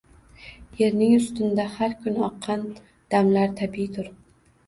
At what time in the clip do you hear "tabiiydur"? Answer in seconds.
3.61-4.09